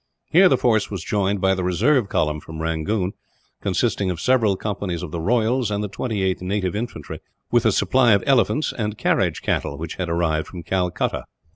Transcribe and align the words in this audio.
Here 0.31 0.49
the 0.49 0.57
force 0.57 0.89
was 0.89 1.03
joined 1.03 1.41
by 1.41 1.53
the 1.53 1.63
reserve 1.63 2.09
column 2.09 2.39
from 2.39 2.59
Rangoon, 2.59 3.13
consisting 3.61 4.09
of 4.09 4.19
several 4.19 4.55
companies 4.57 5.03
of 5.03 5.11
the 5.11 5.19
Royals 5.21 5.69
and 5.69 5.83
the 5.83 5.89
28th 5.89 6.41
Native 6.41 6.75
Infantry, 6.75 7.19
with 7.51 7.67
a 7.67 7.71
supply 7.71 8.13
of 8.13 8.23
elephants 8.25 8.73
and 8.75 8.97
carriage 8.97 9.43
cattle 9.43 9.77
which 9.77 9.97
had 9.97 10.09
arrived 10.09 10.47
from 10.47 10.63
Calcutta. 10.63 11.25